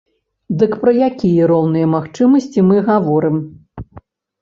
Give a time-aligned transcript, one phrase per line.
[0.63, 3.35] Дык пра якія роўныя магчымасці мы гаворым?